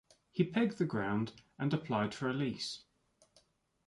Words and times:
He 0.31 0.43
pegged 0.43 0.79
the 0.79 0.85
ground, 0.85 1.33
and 1.59 1.71
applied 1.75 2.15
for 2.15 2.27
a 2.27 2.33
lease. 2.33 2.85